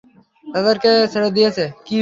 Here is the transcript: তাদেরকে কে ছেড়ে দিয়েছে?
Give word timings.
তাদেরকে 0.45 0.89
কে 0.95 1.09
ছেড়ে 1.13 1.29
দিয়েছে? 1.35 1.63